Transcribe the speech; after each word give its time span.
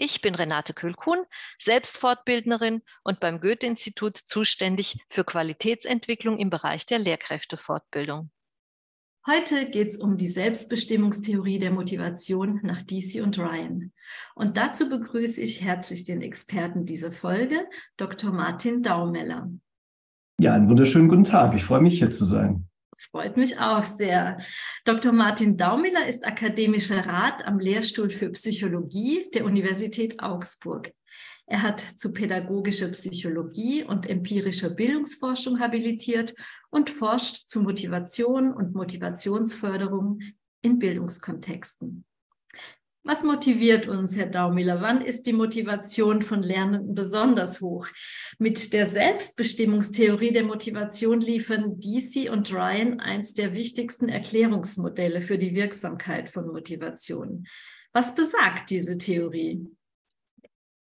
Ich 0.00 0.20
bin 0.20 0.36
Renate 0.36 0.74
Kühlkuhn, 0.74 1.24
Selbstfortbildnerin 1.58 2.82
und 3.02 3.18
beim 3.18 3.40
Goethe-Institut 3.40 4.16
zuständig 4.16 5.04
für 5.08 5.24
Qualitätsentwicklung 5.24 6.38
im 6.38 6.50
Bereich 6.50 6.86
der 6.86 7.00
Lehrkräftefortbildung. 7.00 8.30
Heute 9.26 9.68
geht 9.68 9.88
es 9.88 9.96
um 9.96 10.16
die 10.16 10.28
Selbstbestimmungstheorie 10.28 11.58
der 11.58 11.72
Motivation 11.72 12.60
nach 12.62 12.80
DC 12.80 13.20
und 13.24 13.40
Ryan. 13.40 13.92
Und 14.36 14.56
dazu 14.56 14.88
begrüße 14.88 15.40
ich 15.40 15.62
herzlich 15.62 16.04
den 16.04 16.22
Experten 16.22 16.86
dieser 16.86 17.10
Folge, 17.10 17.66
Dr. 17.96 18.30
Martin 18.30 18.84
Daumeller. 18.84 19.50
Ja, 20.40 20.54
einen 20.54 20.68
wunderschönen 20.68 21.08
guten 21.08 21.24
Tag. 21.24 21.56
Ich 21.56 21.64
freue 21.64 21.80
mich, 21.80 21.98
hier 21.98 22.10
zu 22.10 22.24
sein. 22.24 22.67
Freut 23.00 23.36
mich 23.36 23.60
auch 23.60 23.84
sehr. 23.84 24.38
Dr. 24.84 25.12
Martin 25.12 25.56
Daumiller 25.56 26.08
ist 26.08 26.26
akademischer 26.26 27.06
Rat 27.06 27.46
am 27.46 27.60
Lehrstuhl 27.60 28.10
für 28.10 28.30
Psychologie 28.30 29.30
der 29.32 29.44
Universität 29.44 30.20
Augsburg. 30.20 30.92
Er 31.46 31.62
hat 31.62 31.80
zu 31.80 32.12
pädagogischer 32.12 32.88
Psychologie 32.88 33.84
und 33.84 34.10
empirischer 34.10 34.70
Bildungsforschung 34.70 35.60
habilitiert 35.60 36.34
und 36.70 36.90
forscht 36.90 37.48
zu 37.48 37.62
Motivation 37.62 38.52
und 38.52 38.74
Motivationsförderung 38.74 40.18
in 40.62 40.80
Bildungskontexten. 40.80 42.04
Was 43.08 43.24
motiviert 43.24 43.88
uns, 43.88 44.18
Herr 44.18 44.26
Daumiller? 44.26 44.82
Wann 44.82 45.00
ist 45.00 45.22
die 45.22 45.32
Motivation 45.32 46.20
von 46.20 46.42
Lernenden 46.42 46.94
besonders 46.94 47.62
hoch? 47.62 47.86
Mit 48.38 48.74
der 48.74 48.84
Selbstbestimmungstheorie 48.84 50.30
der 50.30 50.44
Motivation 50.44 51.18
liefern 51.22 51.80
DC 51.80 52.30
und 52.30 52.52
Ryan 52.52 53.00
eins 53.00 53.32
der 53.32 53.54
wichtigsten 53.54 54.10
Erklärungsmodelle 54.10 55.22
für 55.22 55.38
die 55.38 55.54
Wirksamkeit 55.54 56.28
von 56.28 56.48
Motivation. 56.48 57.46
Was 57.94 58.14
besagt 58.14 58.68
diese 58.68 58.98
Theorie? 58.98 59.66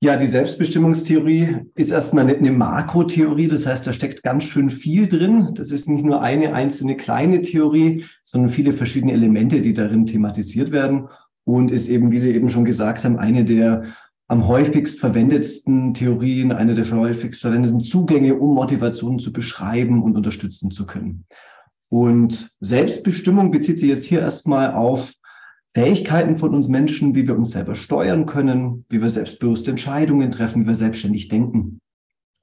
Ja, 0.03 0.17
die 0.17 0.27
Selbstbestimmungstheorie 0.27 1.59
ist 1.75 1.91
erstmal 1.91 2.25
eine, 2.25 2.35
eine 2.35 2.51
Makrotheorie, 2.51 3.47
das 3.47 3.65
heißt, 3.65 3.87
da 3.87 3.93
steckt 3.93 4.21
ganz 4.23 4.43
schön 4.43 4.69
viel 4.69 5.07
drin. 5.07 5.53
Das 5.53 5.71
ist 5.71 5.87
nicht 5.87 6.03
nur 6.03 6.21
eine 6.21 6.55
einzelne 6.55 6.97
kleine 6.97 7.41
Theorie, 7.41 8.03
sondern 8.25 8.51
viele 8.51 8.73
verschiedene 8.73 9.13
Elemente, 9.13 9.61
die 9.61 9.73
darin 9.73 10.05
thematisiert 10.05 10.71
werden 10.71 11.07
und 11.45 11.71
ist 11.71 11.89
eben, 11.89 12.11
wie 12.11 12.17
Sie 12.17 12.33
eben 12.33 12.49
schon 12.49 12.65
gesagt 12.65 13.03
haben, 13.03 13.17
eine 13.17 13.43
der 13.43 13.85
am 14.27 14.47
häufigst 14.47 14.99
verwendetsten 14.99 15.93
Theorien, 15.93 16.53
eine 16.53 16.73
der 16.73 16.89
häufigst 16.89 17.41
verwendeten 17.41 17.81
Zugänge, 17.81 18.35
um 18.35 18.55
Motivationen 18.55 19.19
zu 19.19 19.33
beschreiben 19.33 20.01
und 20.01 20.15
unterstützen 20.15 20.71
zu 20.71 20.85
können. 20.85 21.25
Und 21.89 22.49
Selbstbestimmung 22.61 23.51
bezieht 23.51 23.79
sich 23.79 23.89
jetzt 23.89 24.05
hier 24.05 24.21
erstmal 24.21 24.73
auf 24.73 25.13
Fähigkeiten 25.73 26.37
von 26.37 26.55
uns 26.55 26.69
Menschen, 26.69 27.13
wie 27.15 27.27
wir 27.27 27.35
uns 27.35 27.51
selber 27.51 27.75
steuern 27.75 28.25
können, 28.25 28.85
wie 28.87 29.01
wir 29.01 29.09
selbstbewusste 29.09 29.71
Entscheidungen 29.71 30.31
treffen, 30.31 30.63
wie 30.63 30.67
wir 30.67 30.75
selbstständig 30.75 31.27
denken. 31.27 31.81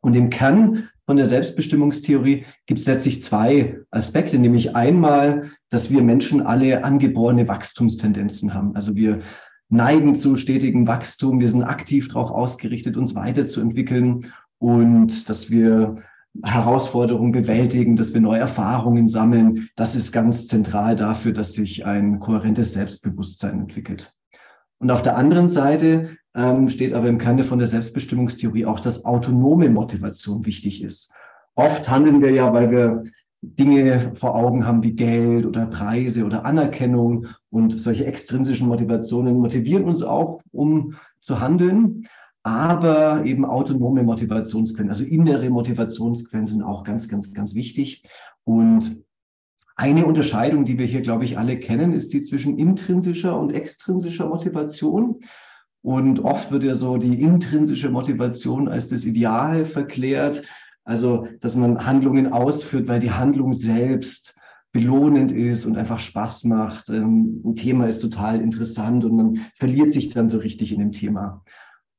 Und 0.00 0.14
im 0.14 0.30
Kern 0.30 0.88
von 1.06 1.16
der 1.16 1.26
Selbstbestimmungstheorie 1.26 2.44
gibt 2.66 2.80
es 2.80 2.86
letztlich 2.86 3.22
zwei 3.22 3.78
Aspekte, 3.90 4.38
nämlich 4.38 4.76
einmal, 4.76 5.52
dass 5.70 5.90
wir 5.90 6.02
Menschen 6.02 6.40
alle 6.40 6.84
angeborene 6.84 7.46
Wachstumstendenzen 7.48 8.54
haben. 8.54 8.74
Also 8.74 8.94
wir 8.94 9.20
neigen 9.68 10.14
zu 10.14 10.36
stetigem 10.36 10.86
Wachstum, 10.86 11.40
wir 11.40 11.48
sind 11.48 11.62
aktiv 11.62 12.08
darauf 12.08 12.30
ausgerichtet, 12.30 12.96
uns 12.96 13.14
weiterzuentwickeln 13.14 14.32
und 14.58 15.28
dass 15.28 15.50
wir 15.50 16.02
Herausforderungen 16.42 17.32
bewältigen, 17.32 17.96
dass 17.96 18.14
wir 18.14 18.20
neue 18.20 18.40
Erfahrungen 18.40 19.08
sammeln. 19.08 19.68
Das 19.76 19.94
ist 19.94 20.12
ganz 20.12 20.46
zentral 20.46 20.96
dafür, 20.96 21.32
dass 21.32 21.52
sich 21.52 21.84
ein 21.84 22.20
kohärentes 22.20 22.72
Selbstbewusstsein 22.72 23.60
entwickelt. 23.60 24.12
Und 24.78 24.90
auf 24.90 25.02
der 25.02 25.16
anderen 25.16 25.48
Seite 25.48 26.16
ähm, 26.34 26.68
steht 26.68 26.94
aber 26.94 27.08
im 27.08 27.18
Kern 27.18 27.42
von 27.42 27.58
der 27.58 27.66
Selbstbestimmungstheorie 27.66 28.66
auch, 28.66 28.78
dass 28.80 29.04
autonome 29.04 29.68
Motivation 29.68 30.46
wichtig 30.46 30.82
ist. 30.82 31.12
Oft 31.56 31.90
handeln 31.90 32.22
wir 32.22 32.30
ja, 32.30 32.52
weil 32.52 32.70
wir 32.70 33.02
Dinge 33.40 34.12
vor 34.16 34.34
Augen 34.34 34.66
haben 34.66 34.82
wie 34.82 34.94
Geld 34.94 35.46
oder 35.46 35.66
Preise 35.66 36.24
oder 36.24 36.44
Anerkennung 36.44 37.26
und 37.50 37.80
solche 37.80 38.06
extrinsischen 38.06 38.66
Motivationen 38.66 39.38
motivieren 39.38 39.84
uns 39.84 40.02
auch, 40.02 40.40
um 40.50 40.94
zu 41.20 41.40
handeln. 41.40 42.06
Aber 42.42 43.24
eben 43.24 43.44
autonome 43.44 44.02
Motivationsquellen, 44.02 44.90
also 44.90 45.04
innere 45.04 45.50
Motivationsquellen 45.50 46.46
sind 46.46 46.62
auch 46.62 46.82
ganz, 46.82 47.08
ganz, 47.08 47.34
ganz 47.34 47.54
wichtig. 47.54 48.02
Und 48.44 49.02
eine 49.76 50.06
Unterscheidung, 50.06 50.64
die 50.64 50.78
wir 50.78 50.86
hier, 50.86 51.02
glaube 51.02 51.24
ich, 51.24 51.38
alle 51.38 51.58
kennen, 51.58 51.92
ist 51.92 52.12
die 52.12 52.22
zwischen 52.22 52.58
intrinsischer 52.58 53.38
und 53.38 53.52
extrinsischer 53.52 54.26
Motivation. 54.26 55.20
Und 55.82 56.20
oft 56.20 56.50
wird 56.50 56.64
ja 56.64 56.74
so 56.74 56.96
die 56.96 57.22
intrinsische 57.22 57.88
Motivation 57.88 58.68
als 58.68 58.88
das 58.88 59.04
Ideal 59.04 59.64
verklärt. 59.64 60.42
Also, 60.88 61.28
dass 61.40 61.54
man 61.54 61.84
Handlungen 61.84 62.32
ausführt, 62.32 62.88
weil 62.88 62.98
die 62.98 63.10
Handlung 63.10 63.52
selbst 63.52 64.38
belohnend 64.72 65.30
ist 65.30 65.66
und 65.66 65.76
einfach 65.76 65.98
Spaß 65.98 66.44
macht. 66.44 66.88
Ähm, 66.88 67.42
ein 67.44 67.56
Thema 67.56 67.86
ist 67.86 68.00
total 68.00 68.40
interessant 68.40 69.04
und 69.04 69.14
man 69.14 69.46
verliert 69.56 69.92
sich 69.92 70.08
dann 70.08 70.30
so 70.30 70.38
richtig 70.38 70.72
in 70.72 70.78
dem 70.78 70.92
Thema. 70.92 71.44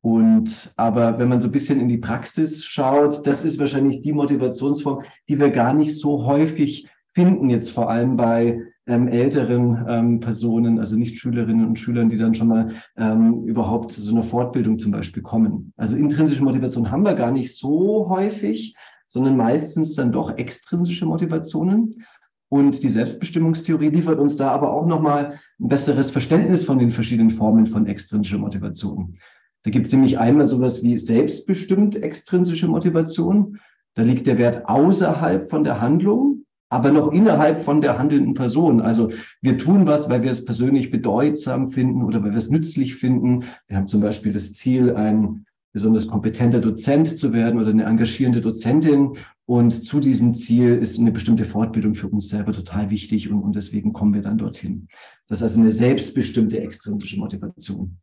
Und 0.01 0.73
aber 0.75 1.19
wenn 1.19 1.29
man 1.29 1.39
so 1.39 1.50
ein 1.50 1.51
bisschen 1.51 1.79
in 1.79 1.88
die 1.88 2.00
Praxis 2.00 2.66
schaut, 2.66 3.27
das 3.27 3.45
ist 3.45 3.59
wahrscheinlich 3.59 4.01
die 4.01 4.13
Motivationsform, 4.13 5.03
die 5.27 5.39
wir 5.39 5.51
gar 5.51 5.75
nicht 5.75 5.95
so 5.95 6.25
häufig 6.25 6.88
finden, 7.13 7.51
jetzt 7.51 7.69
vor 7.69 7.91
allem 7.91 8.16
bei 8.16 8.59
ähm, 8.89 9.07
älteren 9.07 9.85
ähm, 9.88 10.19
Personen, 10.19 10.79
also 10.79 10.97
nicht 10.97 11.19
Schülerinnen 11.19 11.67
und 11.67 11.77
Schülern, 11.77 12.09
die 12.09 12.17
dann 12.17 12.33
schon 12.33 12.47
mal 12.47 12.73
ähm, 12.97 13.44
überhaupt 13.45 13.91
zu 13.91 14.01
so 14.01 14.11
einer 14.11 14.23
Fortbildung 14.23 14.79
zum 14.79 14.91
Beispiel 14.91 15.22
kommen. 15.22 15.72
Also 15.77 15.95
intrinsische 15.95 16.44
Motivation 16.44 16.91
haben 16.91 17.05
wir 17.05 17.13
gar 17.13 17.31
nicht 17.31 17.55
so 17.55 18.09
häufig, 18.09 18.75
sondern 19.05 19.38
meistens 19.38 19.95
dann 19.95 20.11
doch 20.11 20.38
extrinsische 20.38 21.05
Motivationen. 21.05 22.03
Und 22.50 22.81
die 22.81 22.88
Selbstbestimmungstheorie 22.88 23.89
liefert 23.89 24.19
uns 24.19 24.35
da 24.35 24.50
aber 24.50 24.73
auch 24.73 24.88
nochmal 24.88 25.39
ein 25.59 25.69
besseres 25.69 26.09
Verständnis 26.09 26.63
von 26.63 26.79
den 26.79 26.89
verschiedenen 26.89 27.29
Formen 27.29 27.67
von 27.67 27.85
extrinsischer 27.85 28.39
Motivation. 28.39 29.17
Da 29.63 29.69
gibt 29.69 29.85
es 29.85 29.91
nämlich 29.91 30.17
einmal 30.17 30.47
sowas 30.47 30.81
wie 30.81 30.97
selbstbestimmt 30.97 31.95
extrinsische 31.95 32.67
Motivation. 32.67 33.59
Da 33.94 34.01
liegt 34.01 34.25
der 34.25 34.39
Wert 34.39 34.67
außerhalb 34.67 35.50
von 35.50 35.63
der 35.63 35.79
Handlung 35.79 36.38
aber 36.69 36.91
noch 36.91 37.12
innerhalb 37.12 37.59
von 37.59 37.81
der 37.81 37.97
handelnden 37.97 38.35
Person. 38.35 38.80
Also 38.80 39.09
wir 39.41 39.57
tun 39.57 39.88
was, 39.88 40.09
weil 40.09 40.24
wir 40.24 40.31
es 40.31 40.46
persönlich 40.46 40.91
bedeutsam 40.91 41.69
finden 41.69 42.03
oder 42.03 42.24
weil 42.24 42.31
wir 42.31 42.38
es 42.38 42.50
nützlich 42.50 42.96
finden. 42.96 43.46
Wir 43.68 43.78
haben 43.78 43.88
zum 43.88 44.02
Beispiel 44.02 44.31
das 44.31 44.53
Ziel, 44.53 44.96
ein 44.96 45.46
besonders 45.72 46.07
kompetenter 46.07 46.59
Dozent 46.59 47.18
zu 47.18 47.34
werden 47.34 47.59
oder 47.59 47.69
eine 47.69 47.85
engagierende 47.85 48.41
Dozentin. 48.41 49.13
Und 49.46 49.72
zu 49.72 50.00
diesem 50.00 50.35
Ziel 50.35 50.75
ist 50.75 51.00
eine 51.00 51.12
bestimmte 51.12 51.46
Fortbildung 51.46 51.96
für 51.96 52.07
uns 52.07 52.30
selber 52.30 52.52
total 52.52 52.90
wichtig 52.91 53.30
und, 53.31 53.41
und 53.41 53.56
deswegen 53.56 53.94
kommen 53.94 54.13
wir 54.13 54.22
dann 54.22 54.38
dorthin. 54.38 54.88
Das 55.28 55.40
ist 55.40 55.44
also 55.44 55.62
eine 55.62 55.72
selbstbestimmte 55.72 56.59
extrinsische 56.59 57.19
Motivation. 57.19 57.97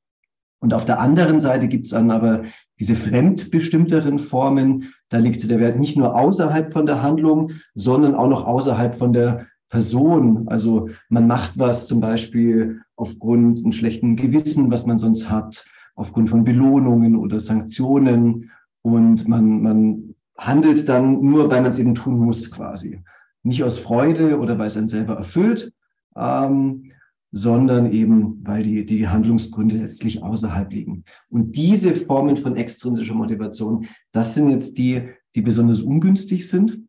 Und 0.61 0.75
auf 0.75 0.85
der 0.85 0.99
anderen 0.99 1.39
Seite 1.39 1.69
gibt 1.69 1.87
es 1.87 1.93
dann 1.93 2.11
aber 2.11 2.45
diese 2.81 2.97
fremdbestimmteren 2.97 4.19
Formen. 4.19 4.93
Da 5.09 5.19
liegt 5.19 5.49
der 5.49 5.61
Wert 5.61 5.79
nicht 5.79 5.97
nur 5.97 6.17
außerhalb 6.17 6.73
von 6.73 6.87
der 6.87 7.03
Handlung, 7.03 7.53
sondern 7.75 8.15
auch 8.15 8.29
noch 8.29 8.45
außerhalb 8.45 8.95
von 8.95 9.13
der 9.13 9.47
Person. 9.69 10.49
Also 10.49 10.89
man 11.09 11.27
macht 11.27 11.59
was 11.59 11.87
zum 11.87 12.01
Beispiel 12.01 12.81
aufgrund 12.97 13.65
ein 13.65 13.73
schlechten 13.73 14.17
Gewissen, 14.17 14.71
was 14.71 14.87
man 14.87 14.99
sonst 14.99 15.31
hat, 15.31 15.65
aufgrund 15.95 16.31
von 16.31 16.45
Belohnungen 16.45 17.17
oder 17.17 17.41
Sanktionen. 17.41 18.51
Und 18.83 19.29
man, 19.29 19.63
man 19.63 20.15
handelt 20.37 20.89
dann 20.89 21.23
nur, 21.23 21.51
weil 21.51 21.63
man 21.63 21.71
es 21.71 21.79
eben 21.79 21.95
tun 21.95 22.19
muss 22.19 22.51
quasi. 22.51 23.01
Nicht 23.43 23.63
aus 23.63 23.79
Freude 23.79 24.39
oder 24.39 24.59
weil 24.59 24.67
es 24.67 24.77
einen 24.77 24.89
selber 24.89 25.17
erfüllt, 25.17 25.73
ähm, 26.17 26.91
sondern 27.37 27.93
eben, 27.93 28.41
weil 28.47 28.63
die, 28.63 28.87
die 28.87 29.09
Handlungsgründe 29.09 29.77
letztlich 29.77 30.23
außerhalb 30.23 30.73
liegen. 30.73 31.05
Und 31.29 31.55
diese 31.55 31.95
Formen 31.95 32.39
von 32.39 32.57
extrinsischer 32.57 33.15
Motivation, 33.15 33.89
das 34.13 34.35
sind 34.35 34.49
jetzt 34.49 34.79
die, 34.79 35.11
die 35.35 35.43
besonders 35.43 35.83
ungünstig 35.83 36.49
sind. 36.49 36.81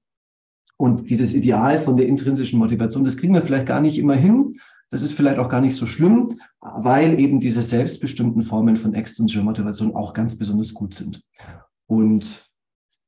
Und 0.77 1.09
dieses 1.09 1.33
Ideal 1.33 1.81
von 1.81 1.97
der 1.97 2.07
intrinsischen 2.07 2.59
Motivation, 2.59 3.03
das 3.03 3.17
kriegen 3.17 3.33
wir 3.33 3.41
vielleicht 3.41 3.65
gar 3.65 3.81
nicht 3.81 3.97
immer 3.97 4.13
hin. 4.13 4.57
Das 4.89 5.01
ist 5.01 5.11
vielleicht 5.11 5.37
auch 5.37 5.49
gar 5.49 5.59
nicht 5.59 5.75
so 5.75 5.85
schlimm, 5.85 6.39
weil 6.61 7.19
eben 7.19 7.41
diese 7.41 7.61
selbstbestimmten 7.61 8.41
Formen 8.41 8.77
von 8.77 8.93
extrinsischer 8.93 9.43
Motivation 9.43 9.95
auch 9.95 10.13
ganz 10.13 10.37
besonders 10.37 10.73
gut 10.73 10.93
sind. 10.93 11.25
Und 11.87 12.46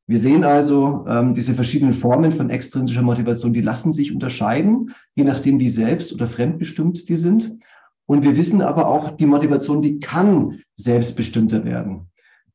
Wir 0.09 0.17
sehen 0.17 0.43
also, 0.43 1.05
ähm, 1.07 1.35
diese 1.35 1.53
verschiedenen 1.53 1.93
Formen 1.93 2.31
von 2.31 2.49
extrinsischer 2.49 3.03
Motivation, 3.03 3.53
die 3.53 3.61
lassen 3.61 3.93
sich 3.93 4.11
unterscheiden, 4.11 4.95
je 5.13 5.23
nachdem, 5.23 5.59
wie 5.59 5.69
selbst- 5.69 6.11
oder 6.11 6.25
fremdbestimmt 6.25 7.07
die 7.07 7.15
sind. 7.15 7.59
Und 8.07 8.23
wir 8.23 8.35
wissen 8.35 8.63
aber 8.63 8.87
auch, 8.87 9.15
die 9.17 9.27
Motivation, 9.27 9.83
die 9.83 9.99
kann 9.99 10.61
selbstbestimmter 10.77 11.63
werden. 11.63 12.07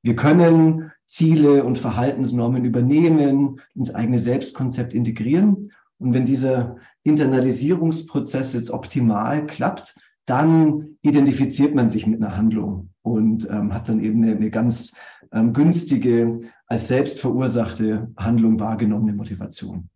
Wir 0.02 0.16
können 0.16 0.90
Ziele 1.04 1.62
und 1.62 1.78
Verhaltensnormen 1.78 2.64
übernehmen, 2.64 3.60
ins 3.76 3.94
eigene 3.94 4.18
Selbstkonzept 4.18 4.92
integrieren. 4.92 5.70
Und 5.98 6.12
wenn 6.12 6.26
dieser 6.26 6.78
Internalisierungsprozess 7.04 8.52
jetzt 8.54 8.72
optimal 8.72 9.46
klappt, 9.46 9.94
dann 10.26 10.96
identifiziert 11.02 11.74
man 11.74 11.90
sich 11.90 12.06
mit 12.06 12.22
einer 12.22 12.36
Handlung 12.36 12.90
und 13.02 13.48
ähm, 13.50 13.74
hat 13.74 13.88
dann 13.88 14.00
eben 14.00 14.22
eine, 14.22 14.36
eine 14.36 14.50
ganz 14.50 14.94
ähm, 15.32 15.52
günstige, 15.52 16.40
als 16.66 16.88
selbst 16.88 17.20
verursachte 17.20 18.10
Handlung 18.16 18.58
wahrgenommene 18.58 19.12
Motivation. 19.12 19.90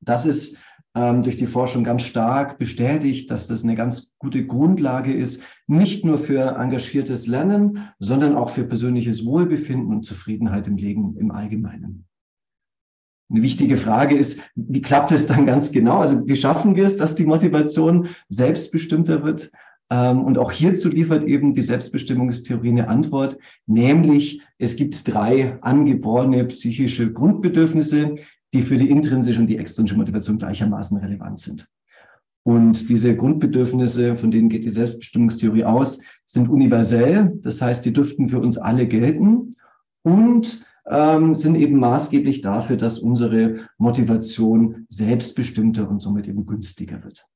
Das 0.00 0.26
ist 0.26 0.58
ähm, 0.94 1.22
durch 1.22 1.36
die 1.36 1.46
Forschung 1.46 1.84
ganz 1.84 2.02
stark 2.02 2.58
bestätigt, 2.58 3.30
dass 3.30 3.46
das 3.46 3.64
eine 3.64 3.74
ganz 3.74 4.14
gute 4.18 4.46
Grundlage 4.46 5.12
ist, 5.12 5.42
nicht 5.66 6.04
nur 6.04 6.18
für 6.18 6.56
engagiertes 6.56 7.26
Lernen, 7.26 7.88
sondern 7.98 8.36
auch 8.36 8.50
für 8.50 8.64
persönliches 8.64 9.24
Wohlbefinden 9.24 9.88
und 9.88 10.04
Zufriedenheit 10.04 10.66
im 10.66 10.76
Leben 10.76 11.16
im 11.18 11.30
Allgemeinen. 11.30 12.06
Eine 13.32 13.42
wichtige 13.42 13.78
Frage 13.78 14.14
ist, 14.14 14.40
wie 14.54 14.82
klappt 14.82 15.10
es 15.10 15.26
dann 15.26 15.46
ganz 15.46 15.72
genau? 15.72 15.98
Also 15.98 16.26
wie 16.26 16.36
schaffen 16.36 16.76
wir 16.76 16.84
es, 16.84 16.96
dass 16.96 17.14
die 17.14 17.24
Motivation 17.24 18.08
selbstbestimmter 18.28 19.24
wird? 19.24 19.50
Ähm, 19.90 20.22
und 20.22 20.36
auch 20.36 20.52
hierzu 20.52 20.90
liefert 20.90 21.24
eben 21.24 21.54
die 21.54 21.62
Selbstbestimmungstheorie 21.62 22.68
eine 22.68 22.88
Antwort, 22.88 23.38
nämlich 23.66 24.42
es 24.58 24.76
gibt 24.76 25.08
drei 25.08 25.58
angeborene 25.62 26.44
psychische 26.44 27.10
Grundbedürfnisse, 27.10 28.16
die 28.52 28.62
für 28.62 28.76
die 28.76 28.90
intrinsische 28.90 29.40
und 29.40 29.46
die 29.46 29.56
extrinsische 29.56 29.98
Motivation 29.98 30.36
gleichermaßen 30.36 30.98
relevant 30.98 31.40
sind. 31.40 31.66
Und 32.44 32.90
diese 32.90 33.16
Grundbedürfnisse, 33.16 34.16
von 34.16 34.30
denen 34.30 34.50
geht 34.50 34.64
die 34.64 34.70
Selbstbestimmungstheorie 34.70 35.64
aus, 35.64 36.00
sind 36.26 36.50
universell. 36.50 37.32
Das 37.42 37.62
heißt, 37.62 37.84
die 37.84 37.94
dürften 37.94 38.28
für 38.28 38.40
uns 38.40 38.58
alle 38.58 38.86
gelten 38.86 39.54
und 40.02 40.66
ähm, 40.86 41.34
sind 41.34 41.54
eben 41.56 41.78
maßgeblich 41.78 42.40
dafür, 42.40 42.76
dass 42.76 42.98
unsere 42.98 43.68
Motivation 43.78 44.86
selbstbestimmter 44.88 45.88
und 45.88 46.00
somit 46.00 46.26
eben 46.28 46.46
günstiger 46.46 47.02
wird. 47.04 47.28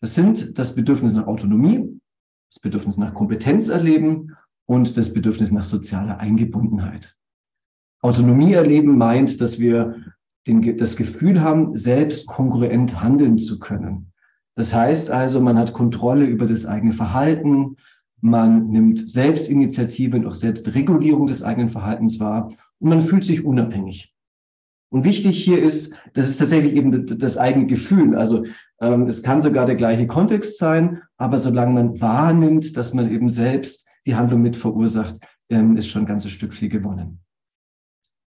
Das 0.00 0.14
sind 0.14 0.58
das 0.58 0.74
Bedürfnis 0.74 1.14
nach 1.14 1.26
Autonomie, 1.26 2.00
das 2.50 2.60
Bedürfnis 2.60 2.98
nach 2.98 3.14
Kompetenz 3.14 3.68
erleben 3.68 4.36
und 4.66 4.96
das 4.96 5.12
Bedürfnis 5.12 5.50
nach 5.50 5.64
sozialer 5.64 6.18
Eingebundenheit. 6.18 7.16
Autonomie 8.00 8.52
erleben 8.52 8.96
meint, 8.96 9.40
dass 9.40 9.58
wir 9.58 9.96
den, 10.46 10.76
das 10.76 10.96
Gefühl 10.96 11.42
haben, 11.42 11.76
selbst 11.76 12.26
kongruent 12.26 13.00
handeln 13.00 13.38
zu 13.38 13.58
können. 13.58 14.12
Das 14.54 14.74
heißt 14.74 15.10
also, 15.10 15.40
man 15.40 15.58
hat 15.58 15.72
Kontrolle 15.72 16.24
über 16.24 16.46
das 16.46 16.66
eigene 16.66 16.92
Verhalten, 16.92 17.76
man 18.20 18.68
nimmt 18.68 19.08
Selbstinitiative 19.08 20.16
und 20.16 20.26
auch 20.26 20.34
Selbstregulierung 20.34 21.26
des 21.26 21.42
eigenen 21.42 21.68
Verhaltens 21.68 22.18
wahr 22.20 22.48
und 22.80 22.88
man 22.88 23.00
fühlt 23.00 23.24
sich 23.24 23.44
unabhängig. 23.44 24.14
Und 24.90 25.04
wichtig 25.04 25.42
hier 25.44 25.62
ist, 25.62 25.94
das 26.14 26.28
ist 26.28 26.38
tatsächlich 26.38 26.74
eben 26.74 27.06
das 27.06 27.36
eigene 27.36 27.66
Gefühl. 27.66 28.16
Also 28.16 28.44
ähm, 28.80 29.06
es 29.06 29.22
kann 29.22 29.42
sogar 29.42 29.66
der 29.66 29.76
gleiche 29.76 30.06
Kontext 30.06 30.58
sein, 30.58 31.02
aber 31.18 31.38
solange 31.38 31.74
man 31.74 32.00
wahrnimmt, 32.00 32.76
dass 32.76 32.94
man 32.94 33.10
eben 33.10 33.28
selbst 33.28 33.86
die 34.06 34.14
Handlung 34.14 34.40
mit 34.40 34.56
verursacht, 34.56 35.20
ähm, 35.50 35.76
ist 35.76 35.88
schon 35.88 36.02
ein 36.02 36.08
ganzes 36.08 36.32
Stück 36.32 36.54
viel 36.54 36.70
gewonnen. 36.70 37.20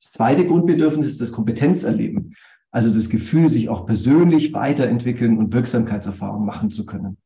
Das 0.02 0.14
zweite 0.14 0.48
Grundbedürfnis 0.48 1.06
ist 1.06 1.22
das 1.22 1.32
Kompetenzerleben. 1.32 2.36
Also 2.72 2.94
das 2.94 3.10
Gefühl, 3.10 3.48
sich 3.48 3.70
auch 3.70 3.86
persönlich 3.86 4.54
weiterentwickeln 4.54 5.38
und 5.38 5.54
Wirksamkeitserfahrung 5.54 6.46
machen 6.46 6.70
zu 6.70 6.86
können. 6.86 7.18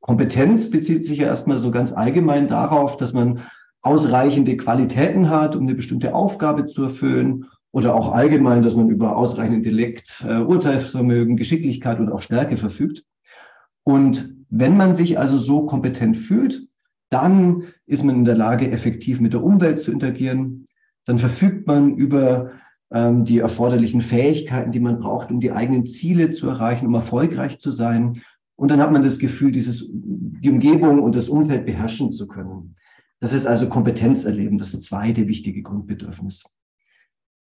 Kompetenz 0.00 0.70
bezieht 0.70 1.04
sich 1.04 1.18
ja 1.18 1.26
erstmal 1.26 1.58
so 1.58 1.70
ganz 1.70 1.92
allgemein 1.92 2.48
darauf, 2.48 2.96
dass 2.96 3.12
man 3.12 3.40
ausreichende 3.82 4.56
Qualitäten 4.56 5.28
hat, 5.30 5.56
um 5.56 5.62
eine 5.62 5.74
bestimmte 5.74 6.14
Aufgabe 6.14 6.66
zu 6.66 6.84
erfüllen 6.84 7.46
oder 7.72 7.94
auch 7.94 8.12
allgemein, 8.12 8.62
dass 8.62 8.74
man 8.74 8.88
über 8.88 9.16
ausreichend 9.16 9.56
Intellekt, 9.56 10.24
äh, 10.26 10.38
Urteilsvermögen, 10.38 11.36
Geschicklichkeit 11.36 12.00
und 12.00 12.10
auch 12.10 12.22
Stärke 12.22 12.56
verfügt. 12.56 13.04
Und 13.84 14.34
wenn 14.50 14.76
man 14.76 14.94
sich 14.94 15.18
also 15.18 15.38
so 15.38 15.66
kompetent 15.66 16.16
fühlt, 16.16 16.66
dann 17.10 17.64
ist 17.86 18.04
man 18.04 18.16
in 18.16 18.24
der 18.24 18.36
Lage, 18.36 18.70
effektiv 18.70 19.20
mit 19.20 19.32
der 19.32 19.42
Umwelt 19.42 19.80
zu 19.80 19.92
interagieren. 19.92 20.66
Dann 21.04 21.18
verfügt 21.18 21.66
man 21.66 21.94
über 21.94 22.50
ähm, 22.90 23.24
die 23.24 23.38
erforderlichen 23.38 24.00
Fähigkeiten, 24.00 24.72
die 24.72 24.80
man 24.80 24.98
braucht, 24.98 25.30
um 25.30 25.40
die 25.40 25.52
eigenen 25.52 25.86
Ziele 25.86 26.30
zu 26.30 26.48
erreichen, 26.48 26.86
um 26.86 26.94
erfolgreich 26.94 27.58
zu 27.58 27.70
sein. 27.70 28.14
Und 28.58 28.72
dann 28.72 28.80
hat 28.80 28.90
man 28.90 29.02
das 29.02 29.20
Gefühl, 29.20 29.52
dieses, 29.52 29.88
die 29.92 30.50
Umgebung 30.50 31.00
und 31.00 31.14
das 31.14 31.28
Umfeld 31.28 31.64
beherrschen 31.64 32.12
zu 32.12 32.26
können. 32.26 32.74
Das 33.20 33.32
ist 33.32 33.46
also 33.46 33.68
Kompetenz 33.68 34.24
erleben, 34.24 34.58
das 34.58 34.72
zweite 34.80 35.28
wichtige 35.28 35.62
Grundbedürfnis. 35.62 36.44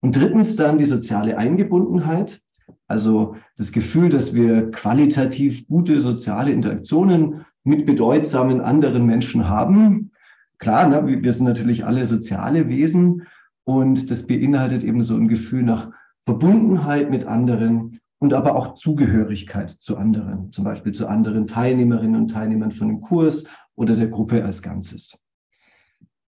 Und 0.01 0.15
drittens 0.15 0.55
dann 0.55 0.79
die 0.79 0.85
soziale 0.85 1.39
Eingebundenheit, 1.39 2.41
also 2.87 3.35
das 3.57 3.73
Gefühl, 3.73 4.11
dass 4.11 4.33
wir 4.33 4.71
qualitativ 4.71 5.67
gute 5.67 6.01
soziale 6.01 6.53
Interaktionen 6.53 7.47
mit 7.65 7.85
bedeutsamen 7.85 8.61
anderen 8.61 9.05
Menschen 9.05 9.49
haben. 9.49 10.13
Klar, 10.59 10.89
ne, 10.89 11.23
wir 11.23 11.33
sind 11.33 11.47
natürlich 11.47 11.85
alle 11.85 12.07
soziale 12.07 12.69
Wesen 12.69 13.27
und 13.65 14.09
das 14.09 14.29
beinhaltet 14.29 14.85
eben 14.85 15.03
so 15.03 15.17
ein 15.17 15.27
Gefühl 15.27 15.65
nach 15.65 15.91
Verbundenheit 16.23 17.11
mit 17.11 17.25
anderen 17.25 17.99
und 18.23 18.35
aber 18.35 18.55
auch 18.55 18.77
Zugehörigkeit 18.77 19.69
zu 19.69 19.97
anderen, 19.97 20.53
zum 20.53 20.65
Beispiel 20.65 20.93
zu 20.93 21.09
anderen 21.09 21.49
Teilnehmerinnen 21.49 22.15
und 22.15 22.29
Teilnehmern 22.29 22.71
von 22.71 22.87
dem 22.87 23.01
Kurs 23.01 23.47
oder 23.75 23.97
der 23.97 24.07
Gruppe 24.07 24.45
als 24.45 24.63
Ganzes. 24.63 25.25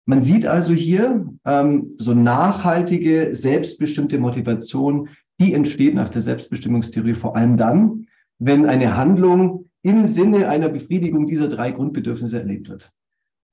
Man 0.05 0.21
sieht 0.21 0.45
also 0.45 0.75
hier 0.75 1.25
ähm, 1.45 1.95
so 1.99 2.13
nachhaltige, 2.13 3.33
selbstbestimmte 3.33 4.19
Motivation, 4.19 5.09
die 5.41 5.55
entsteht 5.55 5.95
nach 5.95 6.09
der 6.09 6.21
Selbstbestimmungstheorie 6.21 7.15
vor 7.15 7.37
allem 7.37 7.57
dann, 7.57 8.07
wenn 8.41 8.67
eine 8.67 8.97
Handlung 8.97 9.71
im 9.83 10.05
Sinne 10.07 10.49
einer 10.49 10.71
Befriedigung 10.71 11.27
dieser 11.27 11.49
drei 11.49 11.71
Grundbedürfnisse 11.71 12.41
erlebt 12.41 12.69
wird. 12.69 12.93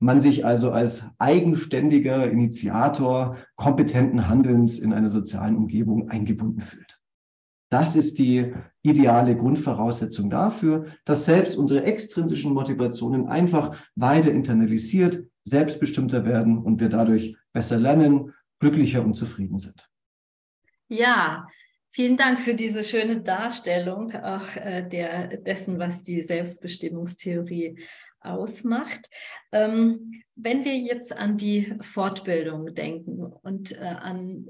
Man 0.00 0.20
sich 0.20 0.44
also 0.44 0.72
als 0.72 1.08
eigenständiger 1.18 2.28
Initiator 2.28 3.36
kompetenten 3.54 4.28
Handelns 4.28 4.80
in 4.80 4.92
einer 4.92 5.08
sozialen 5.08 5.54
Umgebung 5.54 6.10
eingebunden 6.10 6.60
fühlt. 6.60 6.91
Das 7.72 7.96
ist 7.96 8.18
die 8.18 8.52
ideale 8.82 9.34
Grundvoraussetzung 9.34 10.28
dafür, 10.28 10.88
dass 11.06 11.24
selbst 11.24 11.56
unsere 11.56 11.84
extrinsischen 11.84 12.52
Motivationen 12.52 13.28
einfach 13.28 13.82
weiter 13.96 14.30
internalisiert, 14.30 15.24
selbstbestimmter 15.44 16.26
werden 16.26 16.58
und 16.58 16.80
wir 16.80 16.90
dadurch 16.90 17.34
besser 17.54 17.78
lernen, 17.78 18.34
glücklicher 18.60 19.02
und 19.02 19.14
zufrieden 19.14 19.58
sind. 19.58 19.88
Ja, 20.88 21.48
vielen 21.88 22.18
Dank 22.18 22.40
für 22.40 22.54
diese 22.54 22.84
schöne 22.84 23.22
Darstellung 23.22 24.14
auch 24.16 24.54
äh, 24.56 24.86
der, 24.86 25.38
dessen, 25.38 25.78
was 25.78 26.02
die 26.02 26.20
Selbstbestimmungstheorie 26.20 27.78
ausmacht. 28.20 29.08
Ähm, 29.50 30.22
wenn 30.36 30.66
wir 30.66 30.76
jetzt 30.76 31.16
an 31.16 31.38
die 31.38 31.74
Fortbildung 31.80 32.74
denken 32.74 33.22
und 33.24 33.72
äh, 33.72 33.78
an 33.78 34.46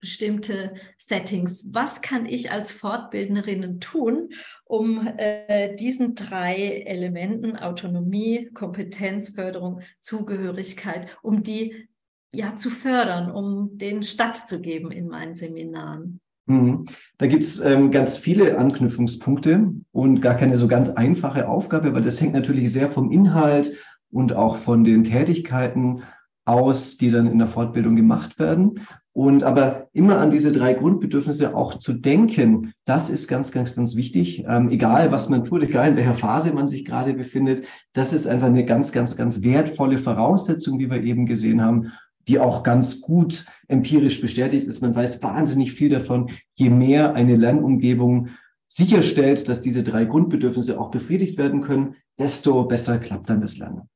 bestimmte 0.00 0.74
Settings. 0.96 1.68
Was 1.72 2.00
kann 2.00 2.26
ich 2.26 2.50
als 2.50 2.72
Fortbildnerin 2.72 3.80
tun, 3.80 4.30
um 4.64 5.06
äh, 5.16 5.74
diesen 5.76 6.14
drei 6.14 6.82
Elementen 6.86 7.56
Autonomie, 7.56 8.50
Kompetenzförderung, 8.54 9.80
Zugehörigkeit, 10.00 11.16
um 11.22 11.42
die 11.42 11.88
ja 12.32 12.56
zu 12.56 12.70
fördern, 12.70 13.30
um 13.30 13.78
denen 13.78 14.02
stattzugeben 14.02 14.90
in 14.90 15.08
meinen 15.08 15.34
Seminaren? 15.34 16.20
Mhm. 16.46 16.86
Da 17.18 17.26
gibt 17.26 17.42
es 17.42 17.60
ähm, 17.60 17.90
ganz 17.90 18.16
viele 18.16 18.56
Anknüpfungspunkte 18.56 19.72
und 19.92 20.20
gar 20.20 20.34
keine 20.34 20.56
so 20.56 20.66
ganz 20.66 20.88
einfache 20.88 21.46
Aufgabe, 21.46 21.92
weil 21.92 22.02
das 22.02 22.20
hängt 22.20 22.32
natürlich 22.32 22.72
sehr 22.72 22.90
vom 22.90 23.12
Inhalt 23.12 23.74
und 24.10 24.32
auch 24.32 24.56
von 24.56 24.82
den 24.82 25.04
Tätigkeiten 25.04 26.02
aus, 26.46 26.96
die 26.96 27.10
dann 27.10 27.26
in 27.26 27.38
der 27.38 27.48
Fortbildung 27.48 27.94
gemacht 27.96 28.38
werden. 28.38 28.80
Und 29.18 29.42
aber 29.42 29.88
immer 29.94 30.18
an 30.18 30.30
diese 30.30 30.52
drei 30.52 30.74
Grundbedürfnisse 30.74 31.56
auch 31.56 31.74
zu 31.74 31.92
denken, 31.92 32.72
das 32.84 33.10
ist 33.10 33.26
ganz, 33.26 33.50
ganz, 33.50 33.74
ganz 33.74 33.96
wichtig. 33.96 34.44
Ähm, 34.46 34.70
egal, 34.70 35.10
was 35.10 35.28
man 35.28 35.44
tut, 35.44 35.64
egal 35.64 35.88
in 35.88 35.96
welcher 35.96 36.14
Phase 36.14 36.52
man 36.52 36.68
sich 36.68 36.84
gerade 36.84 37.14
befindet, 37.14 37.64
das 37.94 38.12
ist 38.12 38.28
einfach 38.28 38.46
eine 38.46 38.64
ganz, 38.64 38.92
ganz, 38.92 39.16
ganz 39.16 39.42
wertvolle 39.42 39.98
Voraussetzung, 39.98 40.78
wie 40.78 40.88
wir 40.88 41.02
eben 41.02 41.26
gesehen 41.26 41.60
haben, 41.60 41.90
die 42.28 42.38
auch 42.38 42.62
ganz 42.62 43.00
gut 43.00 43.44
empirisch 43.66 44.20
bestätigt 44.20 44.68
ist. 44.68 44.82
Man 44.82 44.94
weiß 44.94 45.20
wahnsinnig 45.20 45.72
viel 45.72 45.88
davon, 45.88 46.30
je 46.54 46.70
mehr 46.70 47.14
eine 47.14 47.34
Lernumgebung 47.34 48.28
sicherstellt, 48.68 49.48
dass 49.48 49.60
diese 49.60 49.82
drei 49.82 50.04
Grundbedürfnisse 50.04 50.78
auch 50.78 50.92
befriedigt 50.92 51.38
werden 51.38 51.62
können, 51.62 51.96
desto 52.20 52.62
besser 52.66 53.00
klappt 53.00 53.28
dann 53.30 53.40
das 53.40 53.58
Lernen. 53.58 53.88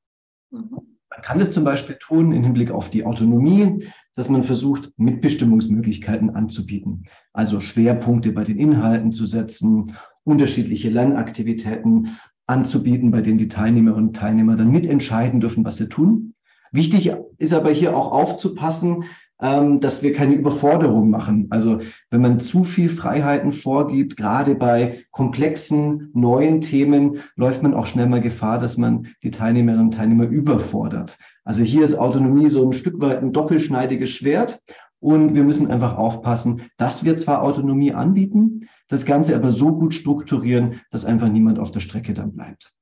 Mhm. 0.50 0.80
Man 1.14 1.22
kann 1.22 1.38
das 1.38 1.52
zum 1.52 1.62
Beispiel 1.62 1.96
tun 2.00 2.32
im 2.32 2.42
Hinblick 2.42 2.70
auf 2.70 2.88
die 2.88 3.04
Autonomie, 3.04 3.86
dass 4.14 4.28
man 4.28 4.45
versucht, 4.45 4.92
Mitbestimmungsmöglichkeiten 4.97 6.31
anzubieten. 6.31 7.04
Also 7.33 7.61
Schwerpunkte 7.61 8.33
bei 8.33 8.45
den 8.45 8.59
Inhalten 8.59 9.12
zu 9.12 9.26
setzen, 9.26 9.95
unterschiedliche 10.25 10.90
Lernaktivitäten 10.90 12.19
anzubieten, 12.47 13.11
bei 13.11 13.23
denen 13.23 13.38
die 13.38 13.49
Teilnehmerinnen 13.49 14.09
und 14.09 14.16
Teilnehmer 14.16 14.57
dann 14.57 14.71
mitentscheiden 14.71 15.40
dürfen, 15.40 15.64
was 15.64 15.76
sie 15.76 15.88
tun. 15.88 16.35
Wichtig 16.73 17.12
ist 17.38 17.52
aber 17.52 17.71
hier 17.71 17.97
auch 17.97 18.12
aufzupassen, 18.12 19.04
ähm, 19.42 19.81
dass 19.81 20.02
wir 20.02 20.12
keine 20.12 20.35
Überforderung 20.35 21.11
machen. 21.11 21.49
Also 21.50 21.81
wenn 22.11 22.21
man 22.21 22.38
zu 22.38 22.64
viel 22.64 22.88
Freiheiten 22.88 23.52
vorgibt, 23.52 24.16
gerade 24.16 24.54
bei 24.54 25.04
komplexen 25.11 26.11
neuen 26.14 26.61
Themen, 26.61 27.19
läuft 27.37 27.62
man 27.62 27.75
auch 27.75 27.87
schnell 27.87 28.07
mal 28.07 28.21
Gefahr, 28.21 28.59
dass 28.59 28.76
man 28.76 29.09
die 29.23 29.33
Teilnehmerinnen 29.33 29.87
und 29.87 29.95
Teilnehmer 29.95 30.26
überfordert. 30.26 31.19
Also 31.44 31.62
hier 31.62 31.84
ist 31.84 31.96
Autonomie 31.96 32.49
so 32.49 32.66
ein 32.66 32.72
Stück 32.72 33.00
weit 33.00 33.22
ein 33.22 33.32
doppelschneidiges 33.32 34.11
Schwert. 34.11 34.62
Und 35.00 35.34
wir 35.34 35.42
müssen 35.42 35.68
einfach 35.68 35.96
aufpassen, 35.96 36.62
dass 36.76 37.04
wir 37.04 37.16
zwar 37.16 37.42
Autonomie 37.42 37.92
anbieten, 37.92 38.68
das 38.87 39.04
Ganze 39.04 39.34
aber 39.34 39.50
so 39.50 39.75
gut 39.75 39.94
strukturieren, 39.94 40.80
dass 40.90 41.04
einfach 41.04 41.28
niemand 41.28 41.58
auf 41.58 41.72
der 41.72 41.80
Strecke 41.80 42.14
dann 42.14 42.32
bleibt. 42.32 42.72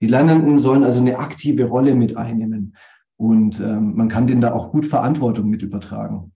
Die 0.00 0.08
Lernenden 0.08 0.58
sollen 0.58 0.82
also 0.82 0.98
eine 0.98 1.18
aktive 1.18 1.66
Rolle 1.66 1.94
mit 1.94 2.16
einnehmen. 2.16 2.76
Und 3.16 3.60
ähm, 3.60 3.94
man 3.94 4.08
kann 4.08 4.26
denen 4.26 4.40
da 4.40 4.52
auch 4.52 4.72
gut 4.72 4.84
Verantwortung 4.84 5.48
mit 5.48 5.62
übertragen. 5.62 6.32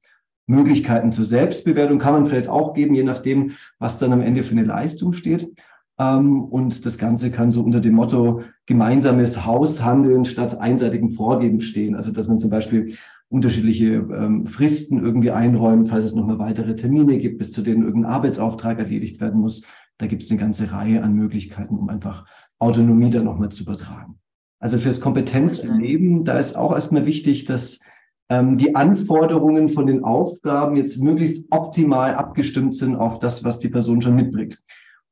Möglichkeiten 0.47 1.13
zur 1.13 1.25
Selbstbewertung 1.25 1.99
kann 1.99 2.15
man 2.15 2.27
vielleicht 2.27 2.49
auch 2.49 2.73
geben, 2.73 2.95
je 2.95 3.03
nachdem, 3.03 3.53
was 3.79 3.99
dann 3.99 4.13
am 4.13 4.23
Ende 4.23 4.43
für 4.43 4.53
eine 4.53 4.65
Leistung 4.65 5.13
steht. 5.13 5.53
Ähm, 5.99 6.45
und 6.45 6.87
das 6.87 6.99
Ganze 6.99 7.31
kann 7.31 7.51
so 7.51 7.63
unter 7.63 7.81
dem 7.81 7.95
Motto 7.95 8.43
gemeinsames 8.67 9.45
Haushandeln 9.45 10.25
statt 10.25 10.61
einseitigem 10.61 11.11
Vorgeben 11.11 11.61
stehen. 11.61 11.95
Also 11.95 12.13
dass 12.13 12.29
man 12.29 12.39
zum 12.39 12.51
Beispiel 12.51 12.95
unterschiedliche 13.31 13.95
ähm, 13.95 14.47
Fristen 14.47 15.03
irgendwie 15.03 15.31
einräumt, 15.31 15.89
falls 15.89 16.05
es 16.05 16.15
nochmal 16.15 16.39
weitere 16.39 16.75
Termine 16.75 17.19
gibt, 17.19 17.39
bis 17.39 17.53
zu 17.53 17.63
denen 17.63 17.85
irgendein 17.85 18.13
Arbeitsauftrag 18.13 18.79
erledigt 18.79 19.21
werden 19.21 19.41
muss. 19.41 19.63
Da 19.99 20.07
gibt 20.07 20.23
es 20.23 20.31
eine 20.31 20.41
ganze 20.41 20.73
Reihe 20.73 21.03
an 21.03 21.15
Möglichkeiten, 21.15 21.77
um 21.77 21.89
einfach 21.89 22.27
Autonomie 22.59 23.11
dann 23.11 23.25
nochmal 23.25 23.51
zu 23.51 23.65
übertragen. 23.65 24.19
Also 24.61 24.79
fürs 24.79 25.01
Kompetenzerleben, 25.01 26.25
da 26.25 26.39
ist 26.39 26.57
auch 26.57 26.73
erstmal 26.73 27.07
wichtig, 27.07 27.45
dass 27.45 27.81
ähm, 28.29 28.57
die 28.57 28.75
Anforderungen 28.75 29.69
von 29.69 29.87
den 29.87 30.05
Aufgaben 30.05 30.77
jetzt 30.77 30.99
möglichst 30.99 31.47
optimal 31.51 32.15
abgestimmt 32.15 32.75
sind 32.75 32.97
auf 32.97 33.19
das, 33.19 33.45
was 33.45 33.59
die 33.59 33.69
Person 33.69 34.01
schon 34.01 34.17
mitbringt. 34.17 34.63